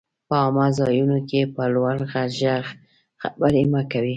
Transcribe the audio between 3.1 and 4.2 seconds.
خبري مه کوئ!